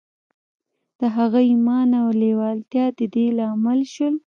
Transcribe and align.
د 0.99 1.01
هغه 1.15 1.39
ايمان 1.49 1.89
او 2.01 2.07
لېوالتیا 2.21 2.85
د 2.97 2.99
دې 3.13 3.25
لامل 3.37 3.79
شول. 3.93 4.15